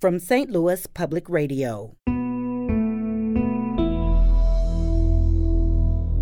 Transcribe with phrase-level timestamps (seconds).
[0.00, 0.50] from St.
[0.50, 1.96] Louis Public Radio.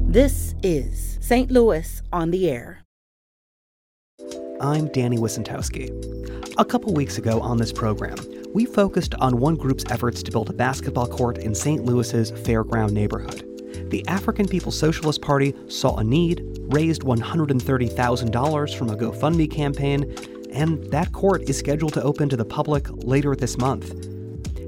[0.09, 1.51] This is St.
[1.51, 2.83] Louis on the Air.
[4.61, 5.91] I'm Danny Wicentowski.
[6.59, 8.17] A couple weeks ago on this program,
[8.55, 11.85] we focused on one group's efforts to build a basketball court in St.
[11.85, 13.43] Louis's Fairground neighborhood.
[13.91, 20.17] The African People's Socialist Party saw a need, raised $130,000 from a GoFundMe campaign,
[20.57, 23.95] and that court is scheduled to open to the public later this month.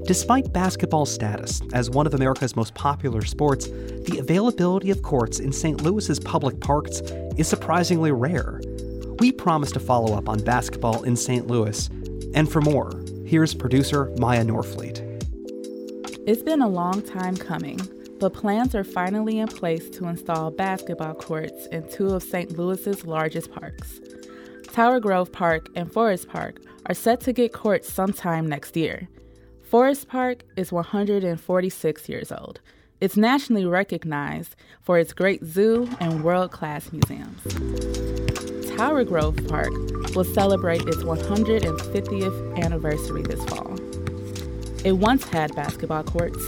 [0.05, 5.51] Despite basketball's status as one of America's most popular sports, the availability of courts in
[5.51, 5.81] St.
[5.81, 7.01] Louis's public parks
[7.37, 8.61] is surprisingly rare.
[9.17, 11.47] We promise to follow up on basketball in St.
[11.47, 11.89] Louis.
[12.35, 12.91] And for more,
[13.25, 14.99] here's producer Maya Norfleet.
[16.27, 17.79] It's been a long time coming,
[18.19, 22.57] but plans are finally in place to install basketball courts in two of St.
[22.57, 23.99] Louis's largest parks.
[24.79, 29.09] Tower Grove Park and Forest Park are set to get courts sometime next year.
[29.61, 32.61] Forest Park is 146 years old.
[33.01, 37.43] It's nationally recognized for its great zoo and world class museums.
[38.77, 39.73] Tower Grove Park
[40.15, 43.75] will celebrate its 150th anniversary this fall.
[44.85, 46.41] It once had basketball courts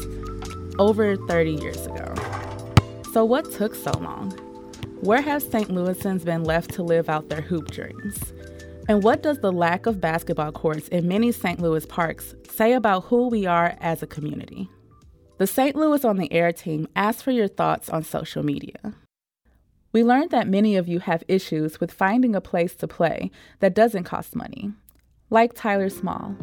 [0.79, 2.13] over 30 years ago.
[3.11, 4.50] So, what took so long?
[5.01, 5.69] Where have St.
[5.69, 8.33] Louisans been left to live out their hoop dreams?
[8.87, 11.59] And what does the lack of basketball courts in many St.
[11.59, 14.69] Louis parks say about who we are as a community?
[15.39, 15.75] The St.
[15.75, 18.93] Louis on the Air team asked for your thoughts on social media.
[19.91, 23.73] We learned that many of you have issues with finding a place to play that
[23.73, 24.71] doesn't cost money,
[25.31, 26.35] like Tyler Small.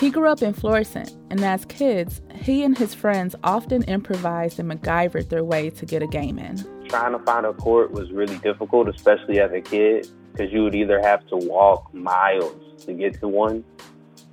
[0.00, 4.72] He grew up in Florissant, and as kids, he and his friends often improvised and
[4.72, 6.56] MacGyvered their way to get a game in
[6.92, 10.74] trying to find a court was really difficult, especially as a kid, because you would
[10.74, 13.64] either have to walk miles to get to one,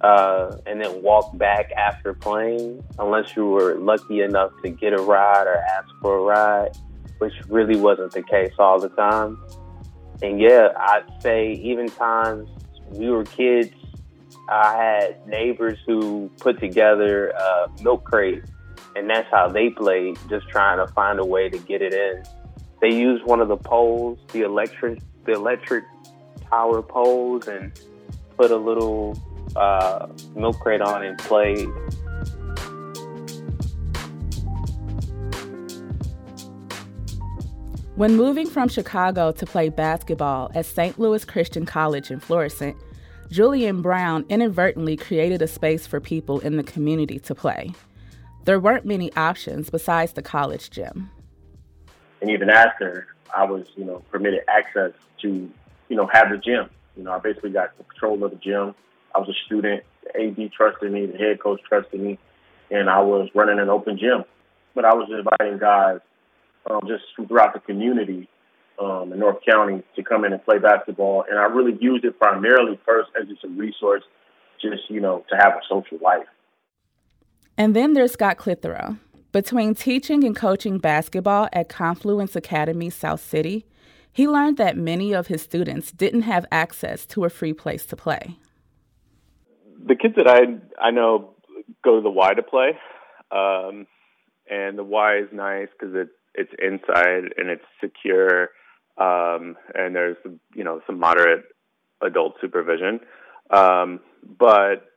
[0.02, 5.02] uh, and then walk back after playing, unless you were lucky enough to get a
[5.02, 6.78] ride or ask for a ride,
[7.20, 9.42] which really wasn't the case all the time.
[10.22, 12.50] And yeah, I'd say even times
[12.90, 13.72] we were kids,
[14.50, 18.44] I had neighbors who put together a milk crate,
[18.98, 22.22] and that's how they played, just trying to find a way to get it in.
[22.81, 25.84] They used one of the poles, the electric the electric
[26.50, 27.72] tower poles, and
[28.38, 29.22] put a little
[29.56, 31.68] uh, milk crate on and played.
[37.95, 40.97] When moving from Chicago to play basketball at St.
[40.97, 42.78] Louis Christian College in Florissant,
[43.29, 47.73] Julian Brown inadvertently created a space for people in the community to play.
[48.45, 51.12] There weren't many options besides the college gym
[52.22, 54.91] and even after I was, you know, permitted access
[55.22, 55.50] to,
[55.90, 56.69] you know, have the gym.
[56.96, 58.75] You know, I basically got control of the gym.
[59.16, 59.84] I was a student.
[60.03, 61.06] The AD trusted me.
[61.06, 62.19] The head coach trusted me,
[62.69, 64.25] and I was running an open gym.
[64.75, 66.00] But I was inviting guys
[66.69, 68.28] um, just throughout the community
[68.80, 71.25] um, in North County to come in and play basketball.
[71.30, 74.03] And I really used it primarily first as just a resource,
[74.62, 76.28] just you know, to have a social life.
[77.57, 78.97] And then there's Scott Clitheroe.
[79.31, 83.66] Between teaching and coaching basketball at Confluence Academy South City,
[84.12, 87.95] he learned that many of his students didn't have access to a free place to
[87.95, 88.38] play.
[89.85, 90.41] The kids that I
[90.84, 91.35] I know
[91.84, 92.72] go to the Y to play,
[93.31, 93.85] um,
[94.50, 98.50] and the Y is nice because it it's inside and it's secure,
[98.97, 100.18] um, and there's
[100.56, 101.45] you know some moderate
[102.01, 103.00] adult supervision.
[103.51, 104.88] Um, but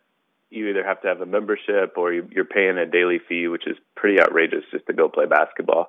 [0.52, 3.76] you either have to have a membership or you're paying a daily fee, which is
[3.96, 5.86] pretty outrageous just to go play basketball.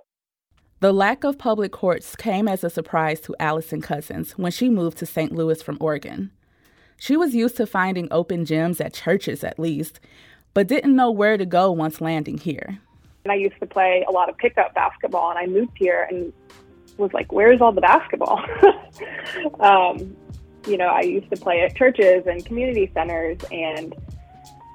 [0.80, 4.98] The lack of public courts came as a surprise to Allison Cousins when she moved
[5.00, 5.32] to St.
[5.32, 6.32] Louis from Oregon.
[6.98, 10.00] She was used to finding open gyms at churches at least,
[10.54, 12.80] but didn't know where to go once landing here.
[13.26, 16.32] And I used to play a lot of pickup basketball, and I moved here and
[16.98, 18.42] was like, "Where's all the basketball?"
[19.60, 20.16] um,
[20.68, 23.96] you know, I used to play at churches and community centers, and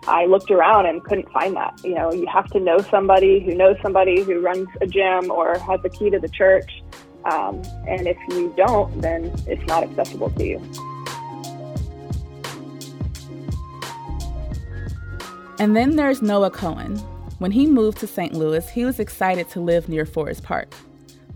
[0.09, 1.79] I looked around and couldn't find that.
[1.85, 5.59] You know, you have to know somebody who knows somebody who runs a gym or
[5.59, 6.83] has a key to the church.
[7.25, 10.59] Um, and if you don't, then it's not accessible to you.
[15.59, 16.97] And then there's Noah Cohen.
[17.39, 18.33] When he moved to St.
[18.33, 20.73] Louis, he was excited to live near Forest Park.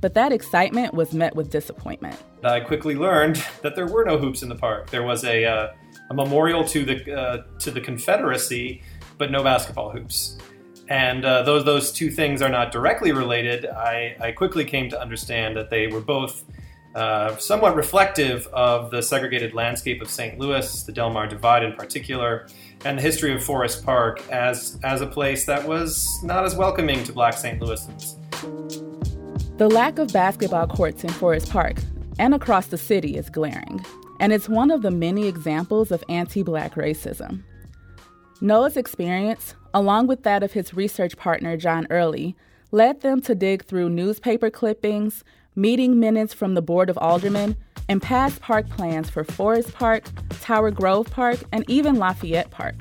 [0.00, 2.16] But that excitement was met with disappointment.
[2.42, 4.90] I quickly learned that there were no hoops in the park.
[4.90, 5.72] There was a uh,
[6.12, 8.82] a memorial to the uh, to the Confederacy,
[9.18, 10.38] but no basketball hoops.
[10.88, 13.66] And uh, those those two things are not directly related.
[13.66, 16.44] I, I quickly came to understand that they were both
[16.94, 20.38] uh, somewhat reflective of the segregated landscape of St.
[20.38, 22.46] Louis, the Delmar Divide in particular,
[22.84, 27.02] and the history of Forest Park as as a place that was not as welcoming
[27.04, 27.58] to Black St.
[27.58, 28.18] Louisans.
[29.56, 31.76] The lack of basketball courts in Forest Park
[32.18, 33.82] and across the city is glaring,
[34.22, 37.42] and it's one of the many examples of anti-Black racism.
[38.40, 42.36] Noah's experience, along with that of his research partner John Early,
[42.70, 45.24] led them to dig through newspaper clippings,
[45.56, 47.56] meeting minutes from the Board of Aldermen,
[47.88, 50.04] and past park plans for Forest Park,
[50.40, 52.76] Tower Grove Park, and even Lafayette Park.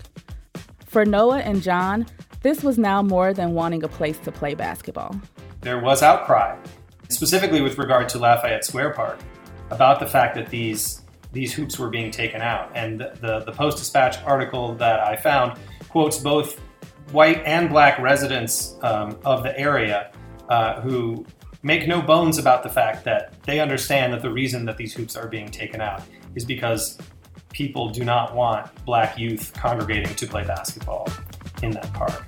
[0.86, 2.06] For Noah and John,
[2.44, 5.20] this was now more than wanting a place to play basketball.
[5.62, 6.56] There was outcry,
[7.10, 9.20] specifically with regard to Lafayette Square Park,
[9.72, 11.01] about the fact that these
[11.32, 12.72] these hoops were being taken out.
[12.76, 16.60] And the, the Post Dispatch article that I found quotes both
[17.12, 20.12] white and black residents um, of the area
[20.50, 21.26] uh, who
[21.64, 25.16] make no bones about the fact that they understand that the reason that these hoops
[25.16, 26.02] are being taken out
[26.36, 26.98] is because
[27.52, 31.08] people do not want black youth congregating to play basketball
[31.62, 32.26] in that park.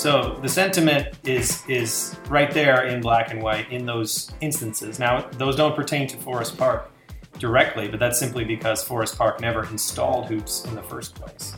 [0.00, 4.98] So the sentiment is is right there in black and white in those instances.
[4.98, 6.90] Now those don't pertain to Forest Park
[7.38, 11.54] directly, but that's simply because Forest Park never installed hoops in the first place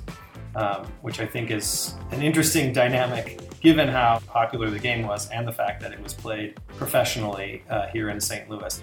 [0.54, 5.46] um, which I think is an interesting dynamic given how popular the game was and
[5.46, 8.48] the fact that it was played professionally uh, here in St.
[8.50, 8.82] Louis.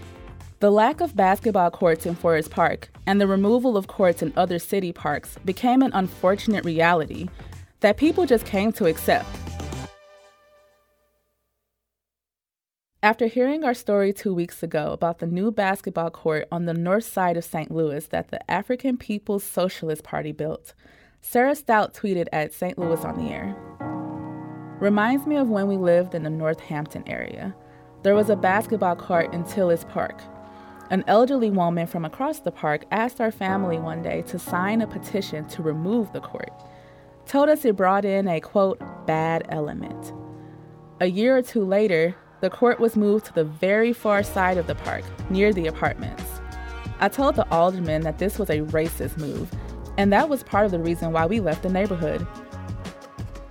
[0.62, 4.60] The lack of basketball courts in Forest Park and the removal of courts in other
[4.60, 7.30] city parks became an unfortunate reality
[7.82, 9.28] that people just came to accept.
[13.02, 17.06] After hearing our story two weeks ago about the new basketball court on the north
[17.06, 17.72] side of St.
[17.72, 20.74] Louis that the African People's Socialist Party built,
[21.22, 22.78] Sarah Stout tweeted at St.
[22.78, 23.56] Louis on the air.
[24.82, 27.56] Reminds me of when we lived in the Northampton area.
[28.04, 30.22] There was a basketball court in Tilles Park.
[30.90, 34.88] An elderly woman from across the park asked our family one day to sign a
[34.88, 36.52] petition to remove the court.
[37.26, 40.12] Told us it brought in a quote, bad element.
[41.00, 44.68] A year or two later, the court was moved to the very far side of
[44.68, 46.24] the park, near the apartments.
[47.00, 49.50] I told the alderman that this was a racist move
[49.98, 52.26] and that was part of the reason why we left the neighborhood.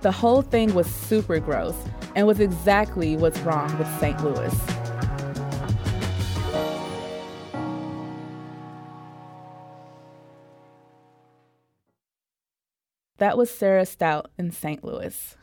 [0.01, 1.75] The whole thing was super gross
[2.15, 4.23] and was exactly what's wrong with St.
[4.23, 4.53] Louis.
[13.17, 14.83] That was Sarah Stout in St.
[14.83, 15.35] Louis.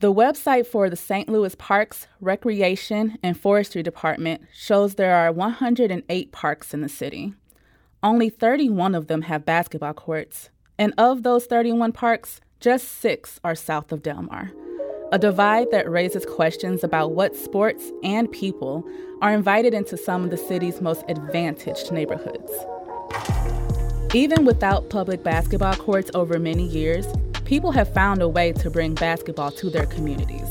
[0.00, 1.26] The website for the St.
[1.26, 7.32] Louis Parks, Recreation, and Forestry Department shows there are 108 parks in the city.
[8.02, 13.54] Only 31 of them have basketball courts, and of those 31 parks, just six are
[13.54, 14.52] south of Delmar.
[15.12, 18.86] A divide that raises questions about what sports and people
[19.22, 22.52] are invited into some of the city's most advantaged neighborhoods.
[24.12, 27.06] Even without public basketball courts over many years,
[27.46, 30.48] people have found a way to bring basketball to their communities.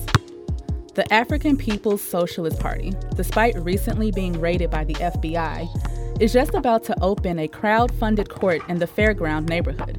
[0.94, 6.86] The African People's Socialist Party, despite recently being raided by the FBI, is just about
[6.86, 9.97] to open a crowd funded court in the Fairground neighborhood.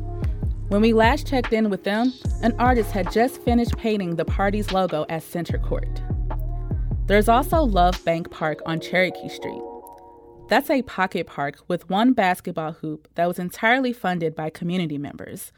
[0.68, 4.72] When we last checked in with them, an artist had just finished painting the party's
[4.72, 6.00] logo as center court.
[7.04, 9.62] There's also Love Bank Park on Cherokee Street.
[10.48, 15.52] That's a pocket park with one basketball hoop that was entirely funded by community members.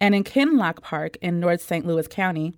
[0.00, 1.86] And in Kinloch Park in North St.
[1.86, 2.54] Louis County,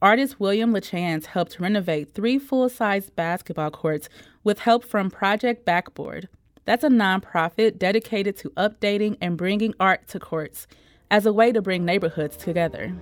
[0.00, 4.08] artist William LaChance helped renovate three full size basketball courts
[4.44, 6.28] with help from Project Backboard,
[6.68, 10.66] that's a nonprofit dedicated to updating and bringing art to courts
[11.10, 12.94] as a way to bring neighborhoods together.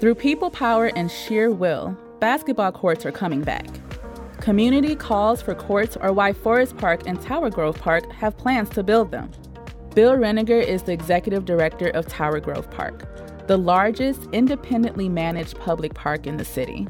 [0.00, 3.66] Through people power and sheer will, basketball courts are coming back.
[4.40, 8.82] Community calls for courts are why Forest Park and Tower Grove Park have plans to
[8.82, 9.30] build them.
[9.94, 15.94] Bill Reininger is the executive director of Tower Grove Park, the largest independently managed public
[15.94, 16.88] park in the city.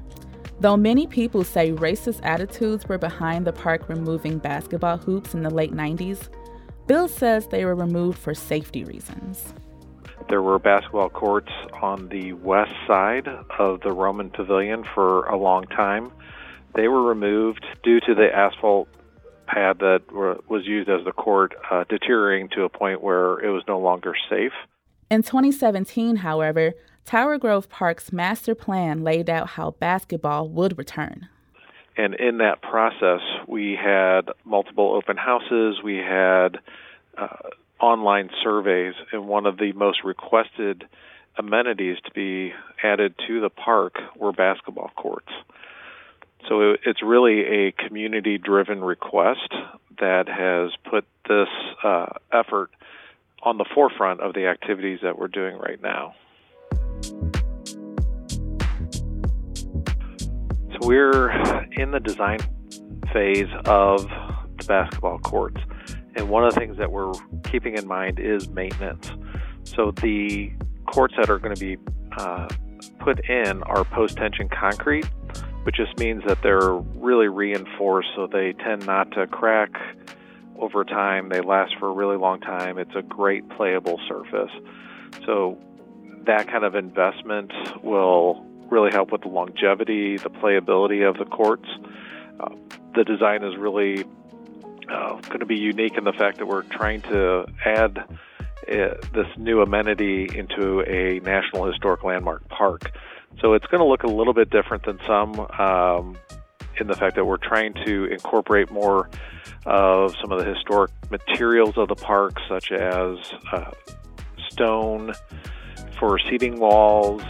[0.61, 5.51] Though many people say racist attitudes were behind the park removing basketball hoops in the
[5.51, 6.31] late 90s,
[6.87, 9.53] Bill says they were removed for safety reasons.
[10.31, 15.65] There were basketball courts on the west side of the Roman Pavilion for a long
[15.65, 16.11] time.
[16.75, 18.89] They were removed due to the asphalt
[19.47, 23.63] pad that was used as the court uh, deteriorating to a point where it was
[23.69, 24.53] no longer safe.
[25.11, 26.75] In 2017, however,
[27.05, 31.29] Tower Grove Park's master plan laid out how basketball would return.
[31.97, 36.59] And in that process, we had multiple open houses, we had
[37.17, 40.85] uh, online surveys, and one of the most requested
[41.37, 45.31] amenities to be added to the park were basketball courts.
[46.49, 49.53] So it's really a community driven request
[49.99, 51.49] that has put this
[51.83, 52.71] uh, effort
[53.43, 56.15] on the forefront of the activities that we're doing right now.
[60.73, 61.31] So we're
[61.73, 62.41] in the design
[63.13, 64.03] phase of
[64.59, 65.61] the basketball courts.
[66.17, 67.13] And one of the things that we're
[67.45, 69.11] keeping in mind is maintenance.
[69.65, 70.53] So the
[70.87, 71.77] courts that are going to be
[72.17, 72.49] uh,
[72.99, 75.07] put in are post tension concrete,
[75.65, 79.71] which just means that they're really reinforced so they tend not to crack
[80.59, 81.29] over time.
[81.29, 82.79] They last for a really long time.
[82.79, 84.53] It's a great playable surface.
[85.27, 85.59] So
[86.27, 87.53] that kind of investment
[87.83, 91.69] will really help with the longevity, the playability of the courts.
[92.41, 92.55] Uh,
[92.95, 94.05] the design is really
[94.89, 99.27] uh, going to be unique in the fact that we're trying to add uh, this
[99.37, 102.91] new amenity into a National Historic Landmark park.
[103.41, 106.17] So it's going to look a little bit different than some um,
[106.81, 109.09] in the fact that we're trying to incorporate more
[109.67, 113.19] of some of the historic materials of the park, such as
[113.53, 113.71] uh,
[114.51, 115.13] stone
[115.99, 117.23] for seating walls,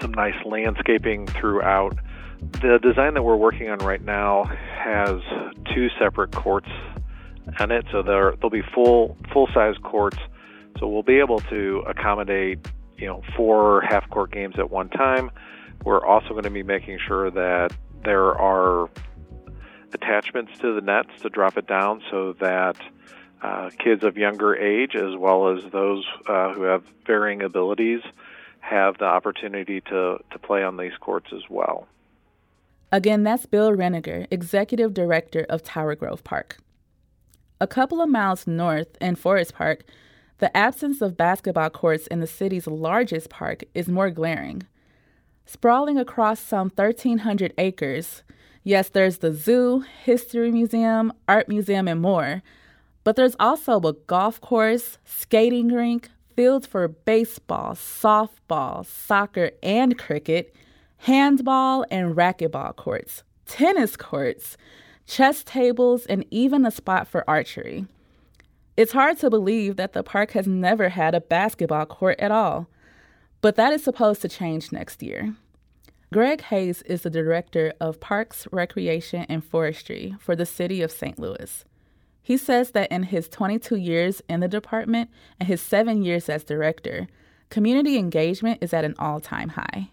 [0.00, 1.96] some nice landscaping throughout.
[2.40, 5.20] The design that we're working on right now has
[5.74, 6.68] two separate courts
[7.60, 10.18] in it, so there there'll be full full size courts.
[10.78, 12.60] So we'll be able to accommodate
[12.98, 15.30] you know four half court games at one time.
[15.84, 17.72] We're also going to be making sure that
[18.04, 18.90] there are
[19.92, 22.76] attachments to the nets to drop it down so that
[23.42, 28.00] uh, kids of younger age, as well as those uh, who have varying abilities,
[28.60, 31.86] have the opportunity to, to play on these courts as well.
[32.90, 36.58] Again, that's Bill Reininger, Executive Director of Tower Grove Park.
[37.60, 39.84] A couple of miles north in Forest Park,
[40.38, 44.62] the absence of basketball courts in the city's largest park is more glaring.
[45.46, 48.22] Sprawling across some 1,300 acres,
[48.62, 52.42] yes, there's the zoo, history museum, art museum, and more,
[53.02, 60.54] but there's also a golf course, skating rink, fields for baseball, softball, soccer, and cricket,
[60.98, 64.56] handball and racquetball courts, tennis courts,
[65.06, 67.86] chess tables, and even a spot for archery.
[68.78, 72.68] It's hard to believe that the park has never had a basketball court at all,
[73.40, 75.34] but that is supposed to change next year.
[76.12, 81.18] Greg Hayes is the director of Parks, Recreation, and Forestry for the city of St.
[81.18, 81.64] Louis.
[82.22, 86.44] He says that in his 22 years in the department and his seven years as
[86.44, 87.08] director,
[87.50, 89.90] community engagement is at an all time high.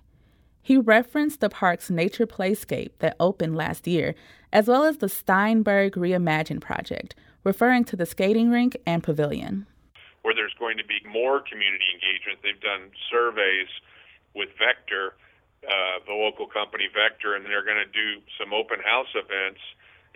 [0.62, 4.14] He referenced the park's nature playscape that opened last year,
[4.54, 7.16] as well as the Steinberg Reimagine project,
[7.46, 9.66] referring to the skating rink and pavilion.
[10.24, 13.70] Where there's going to be more community engagement, they've done surveys
[14.34, 15.16] with Vector,
[15.64, 19.62] uh, the local company Vector, and they're going to do some open house events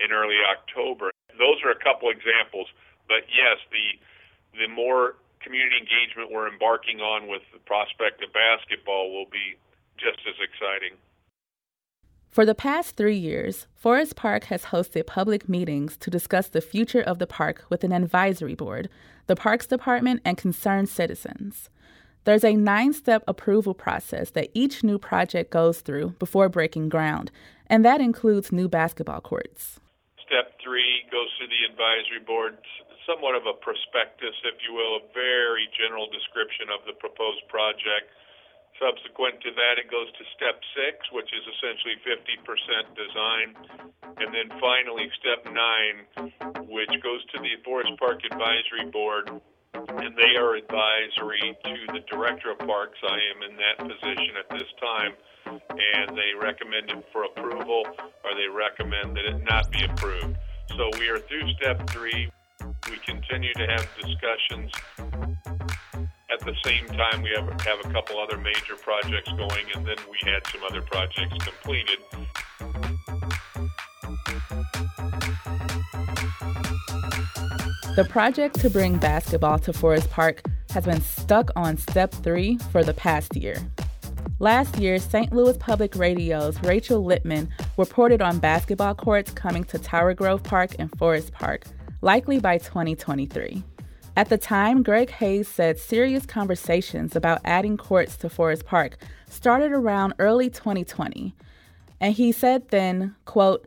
[0.04, 2.68] in early October those are a couple examples.
[3.08, 3.88] But yes, the
[4.60, 9.56] the more community engagement we're embarking on with the prospect of basketball will be
[9.96, 11.00] just as exciting.
[12.32, 17.02] For the past three years, Forest Park has hosted public meetings to discuss the future
[17.02, 18.90] of the park with an advisory board,
[19.28, 21.70] the Parks Department, and concerned citizens.
[22.26, 27.32] There's a nine step approval process that each new project goes through before breaking ground,
[27.68, 29.80] and that includes new basketball courts
[30.30, 32.54] step three goes to the advisory board,
[33.10, 38.14] somewhat of a prospectus, if you will, a very general description of the proposed project.
[38.80, 43.48] Subsequent to that, it goes to step six, which is essentially 50% design.
[44.24, 46.08] And then finally, step nine,
[46.68, 49.30] which goes to the Forest Park Advisory Board,
[49.76, 52.98] and they are advisory to the Director of Parks.
[53.04, 55.14] I am in that position at this time
[55.50, 60.38] and they recommend it for approval or they recommend that it not be approved.
[60.70, 62.32] So we are through step three.
[62.90, 64.72] We continue to have discussions.
[66.40, 69.98] At the same time, we have, have a couple other major projects going, and then
[70.10, 72.00] we had some other projects completed.
[77.98, 82.86] The project to bring basketball to Forest Park has been stuck on step three for
[82.86, 83.58] the past year.
[84.40, 85.34] Last year, St.
[85.34, 90.90] Louis Public Radio's Rachel Lippmann reported on basketball courts coming to Tower Grove Park and
[90.98, 91.66] Forest Park,
[92.02, 93.62] likely by 2023.
[94.20, 98.98] At the time, Greg Hayes said serious conversations about adding courts to Forest Park
[99.30, 101.34] started around early 2020.
[102.02, 103.66] And he said then, quote,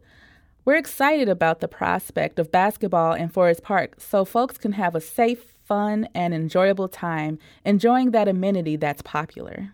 [0.67, 5.01] We're excited about the prospect of basketball in Forest Park so folks can have a
[5.01, 9.73] safe, fun, and enjoyable time enjoying that amenity that's popular.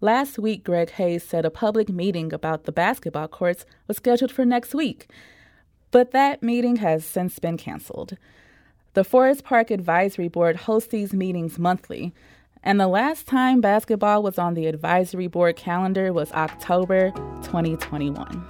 [0.00, 4.44] Last week, Greg Hayes said a public meeting about the basketball courts was scheduled for
[4.44, 5.10] next week,
[5.90, 8.16] but that meeting has since been canceled.
[8.98, 12.12] The Forest Park Advisory Board hosts these meetings monthly,
[12.64, 17.12] and the last time basketball was on the advisory board calendar was October
[17.44, 18.44] 2021.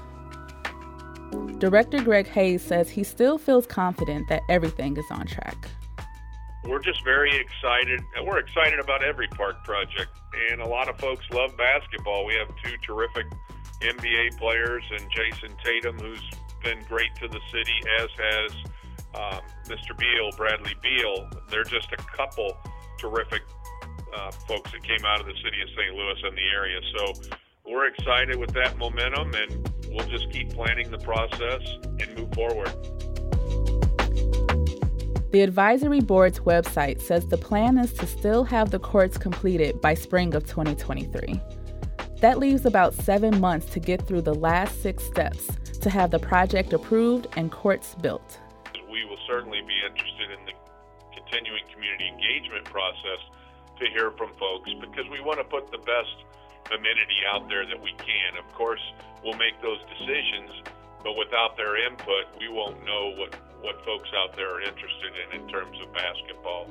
[1.59, 5.69] Director Greg Hayes says he still feels confident that everything is on track.
[6.65, 8.01] We're just very excited.
[8.25, 10.19] We're excited about every park project,
[10.51, 12.25] and a lot of folks love basketball.
[12.25, 13.27] We have two terrific
[13.83, 16.23] NBA players, and Jayson Tatum, who's
[16.65, 18.53] been great to the city, as has
[19.15, 19.97] um, Mr.
[19.97, 21.29] Beal, Bradley Beal.
[21.51, 22.57] They're just a couple
[22.99, 23.43] terrific
[24.15, 25.95] uh, folks that came out of the city of St.
[25.95, 26.81] Louis and the area.
[26.97, 27.13] So
[27.67, 31.61] we're excited with that momentum, and we'll just keep planning the process
[32.01, 32.73] and move forward.
[35.31, 39.93] The advisory board's website says the plan is to still have the courts completed by
[39.93, 41.39] spring of 2023.
[42.21, 45.49] That leaves about seven months to get through the last six steps
[45.81, 48.41] to have the project approved and courts built.
[49.29, 50.57] Certainly be interested in the
[51.13, 53.21] continuing community engagement process
[53.79, 56.17] to hear from folks because we want to put the best
[56.73, 58.41] amenity out there that we can.
[58.41, 58.81] Of course,
[59.23, 60.51] we'll make those decisions,
[61.05, 65.41] but without their input, we won't know what, what folks out there are interested in
[65.41, 66.67] in terms of basketball.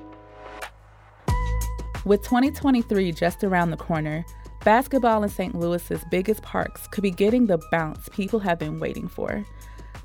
[2.06, 4.26] With 2023 just around the corner,
[4.64, 5.54] basketball in St.
[5.54, 9.46] Louis's biggest parks could be getting the bounce people have been waiting for.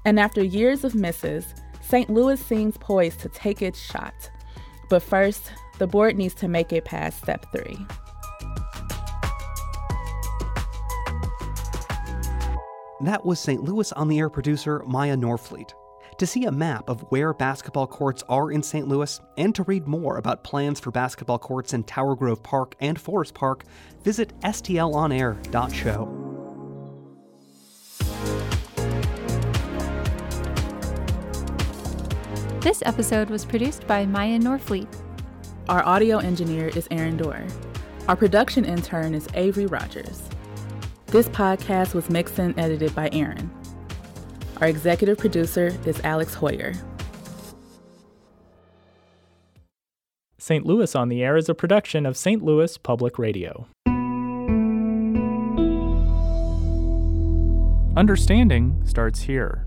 [0.04, 1.54] And after years of misses,
[1.92, 2.08] St.
[2.08, 4.30] Louis seems poised to take its shot.
[4.88, 7.76] But first, the board needs to make it past step three.
[13.02, 13.62] That was St.
[13.62, 15.74] Louis on the Air producer Maya Norfleet.
[16.16, 18.88] To see a map of where basketball courts are in St.
[18.88, 22.98] Louis and to read more about plans for basketball courts in Tower Grove Park and
[22.98, 23.64] Forest Park,
[24.02, 26.31] visit stlonair.show.
[32.62, 34.86] This episode was produced by Maya Norfleet.
[35.68, 37.44] Our audio engineer is Aaron Doerr.
[38.06, 40.22] Our production intern is Avery Rogers.
[41.06, 43.50] This podcast was mixed and edited by Aaron.
[44.60, 46.80] Our executive producer is Alex Heuer.
[50.38, 50.64] St.
[50.64, 52.44] Louis on the Air is a production of St.
[52.44, 53.66] Louis Public Radio.
[57.96, 59.66] Understanding starts here.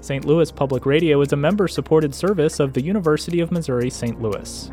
[0.00, 0.24] St.
[0.24, 4.20] Louis Public Radio is a member supported service of the University of Missouri St.
[4.20, 4.70] Louis.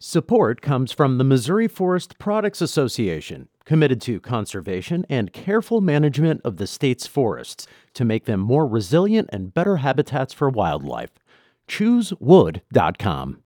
[0.00, 6.56] Support comes from the Missouri Forest Products Association, committed to conservation and careful management of
[6.56, 11.10] the state's forests to make them more resilient and better habitats for wildlife.
[11.68, 13.36] ChooseWood.com.